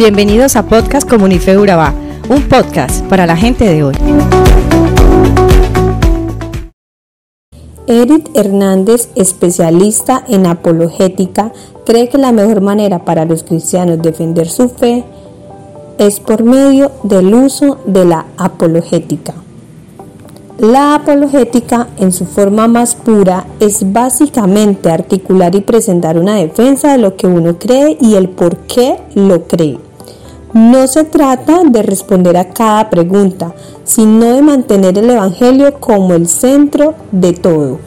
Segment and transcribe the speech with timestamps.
[0.00, 1.92] Bienvenidos a Podcast Comunife Urabá,
[2.30, 3.94] un podcast para la gente de hoy.
[7.86, 11.52] Edith Hernández, especialista en apologética,
[11.84, 15.04] cree que la mejor manera para los cristianos defender su fe
[15.98, 19.34] es por medio del uso de la apologética.
[20.56, 26.98] La apologética en su forma más pura es básicamente articular y presentar una defensa de
[26.98, 29.89] lo que uno cree y el por qué lo cree.
[30.52, 33.54] No se trata de responder a cada pregunta,
[33.84, 37.78] sino de mantener el Evangelio como el centro de todo.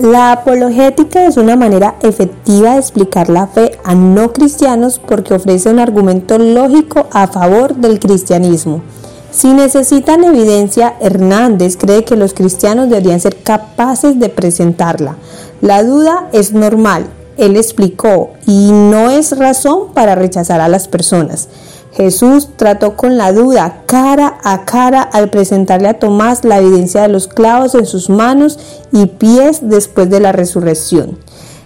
[0.00, 5.70] La apologética es una manera efectiva de explicar la fe a no cristianos porque ofrece
[5.70, 8.82] un argumento lógico a favor del cristianismo.
[9.30, 15.16] Si necesitan evidencia, Hernández cree que los cristianos deberían ser capaces de presentarla.
[15.60, 21.48] La duda es normal, él explicó, y no es razón para rechazar a las personas.
[21.96, 27.08] Jesús trató con la duda cara a cara al presentarle a Tomás la evidencia de
[27.08, 28.58] los clavos en sus manos
[28.90, 31.18] y pies después de la resurrección.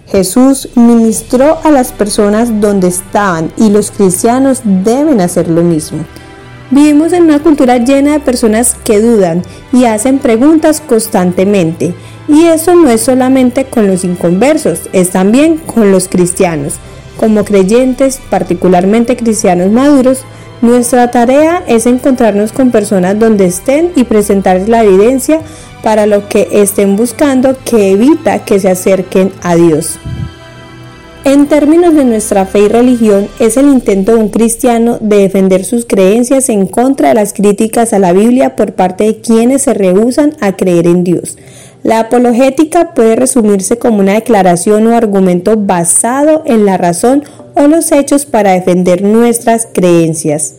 [0.07, 5.99] Jesús ministró a las personas donde estaban y los cristianos deben hacer lo mismo.
[6.71, 11.95] Vivimos en una cultura llena de personas que dudan y hacen preguntas constantemente.
[12.29, 16.75] Y eso no es solamente con los inconversos, es también con los cristianos.
[17.17, 20.23] Como creyentes, particularmente cristianos maduros,
[20.61, 25.41] nuestra tarea es encontrarnos con personas donde estén y presentarles la evidencia
[25.81, 29.97] para lo que estén buscando que evita que se acerquen a Dios.
[31.25, 35.65] En términos de nuestra fe y religión, es el intento de un cristiano de defender
[35.65, 39.73] sus creencias en contra de las críticas a la Biblia por parte de quienes se
[39.73, 41.37] rehusan a creer en Dios.
[41.83, 47.23] La apologética puede resumirse como una declaración o argumento basado en la razón
[47.55, 50.55] o los hechos para defender nuestras creencias.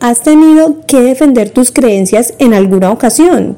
[0.00, 3.56] ¿Has tenido que defender tus creencias en alguna ocasión?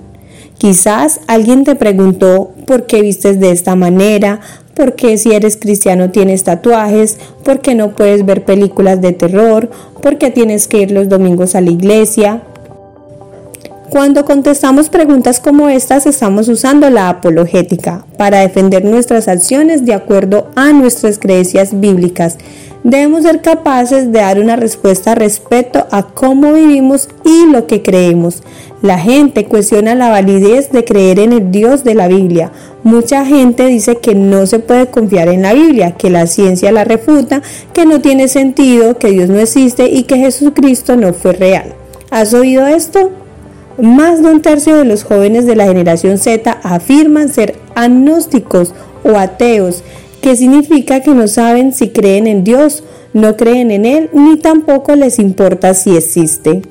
[0.59, 4.41] Quizás alguien te preguntó por qué vistes de esta manera,
[4.75, 9.71] por qué si eres cristiano tienes tatuajes, por qué no puedes ver películas de terror,
[10.03, 12.43] por qué tienes que ir los domingos a la iglesia,
[13.91, 20.49] cuando contestamos preguntas como estas, estamos usando la apologética para defender nuestras acciones de acuerdo
[20.57, 22.37] a nuestras creencias bíblicas.
[22.83, 28.43] Debemos ser capaces de dar una respuesta respecto a cómo vivimos y lo que creemos.
[28.83, 32.53] La gente cuestiona la validez de creer en el Dios de la Biblia.
[32.85, 36.85] Mucha gente dice que no se puede confiar en la Biblia, que la ciencia la
[36.85, 37.43] refuta,
[37.73, 41.75] que no tiene sentido, que Dios no existe y que Jesucristo no fue real.
[42.11, 43.11] ¿Has oído esto?
[43.79, 48.73] Más de un tercio de los jóvenes de la generación Z afirman ser agnósticos
[49.05, 49.83] o ateos,
[50.23, 54.97] que significa que no saben si creen en Dios, no creen en Él, ni tampoco
[54.97, 56.63] les importa si existe.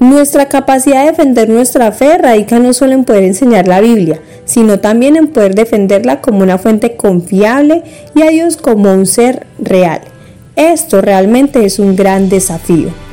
[0.00, 4.80] Nuestra capacidad de defender nuestra fe radica no solo en poder enseñar la Biblia, sino
[4.80, 7.82] también en poder defenderla como una fuente confiable
[8.14, 10.00] y a Dios como un ser real.
[10.56, 13.05] Esto realmente es un gran desafío.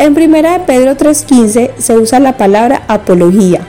[0.00, 3.60] En 1 de Pedro 3:15 se usa la palabra apología.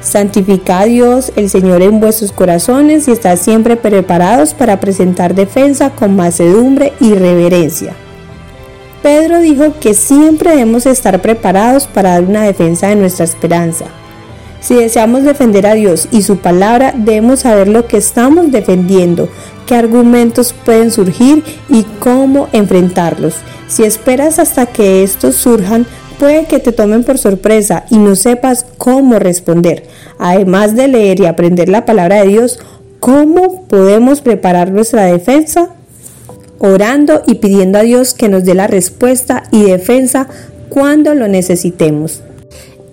[0.00, 5.90] Santifica a Dios, el Señor en vuestros corazones y está siempre preparados para presentar defensa
[5.90, 7.94] con macedumbre y reverencia.
[9.00, 13.84] Pedro dijo que siempre debemos estar preparados para dar una defensa de nuestra esperanza.
[14.64, 19.28] Si deseamos defender a Dios y su palabra, debemos saber lo que estamos defendiendo,
[19.66, 23.34] qué argumentos pueden surgir y cómo enfrentarlos.
[23.68, 25.84] Si esperas hasta que estos surjan,
[26.18, 29.84] puede que te tomen por sorpresa y no sepas cómo responder.
[30.18, 32.58] Además de leer y aprender la palabra de Dios,
[33.00, 35.74] ¿cómo podemos preparar nuestra defensa?
[36.58, 40.26] Orando y pidiendo a Dios que nos dé la respuesta y defensa
[40.70, 42.22] cuando lo necesitemos.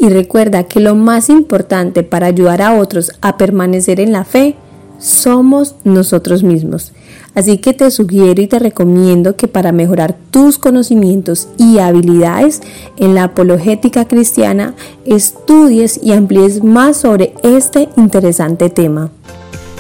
[0.01, 4.55] Y recuerda que lo más importante para ayudar a otros a permanecer en la fe
[4.97, 6.91] somos nosotros mismos.
[7.35, 12.63] Así que te sugiero y te recomiendo que para mejorar tus conocimientos y habilidades
[12.97, 14.73] en la apologética cristiana,
[15.05, 19.11] estudies y amplíes más sobre este interesante tema.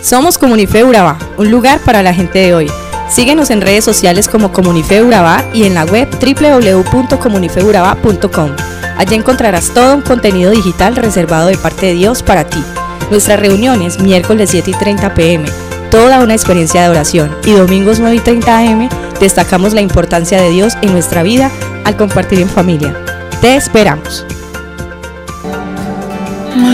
[0.03, 2.67] Somos Comunife Urabá, un lugar para la gente de hoy.
[3.09, 8.70] Síguenos en redes sociales como Comunife Urabá y en la web www.comunifeurabá.com.
[9.01, 12.63] Allí encontrarás todo un contenido digital reservado de parte de Dios para ti.
[13.09, 15.49] Nuestras reuniones miércoles 7 y 30 pm,
[15.89, 18.89] toda una experiencia de oración y domingos 9 y 30 am
[19.19, 21.49] destacamos la importancia de Dios en nuestra vida
[21.83, 22.95] al compartir en familia.
[23.41, 24.23] Te esperamos.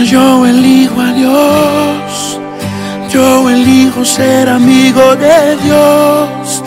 [0.04, 2.40] Yo elijo a Dios,
[3.10, 6.62] yo elijo ser amigo de Dios,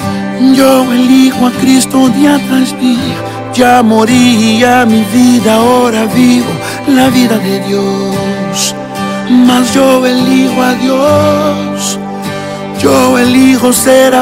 [0.56, 3.41] yo elijo a Cristo día tras día.
[3.54, 6.48] Ya moría mi vida, ahora vivo
[6.88, 8.76] la vida de Dios.
[9.30, 12.00] Mas yo elijo a Dios,
[12.82, 14.22] yo elijo ser amigo.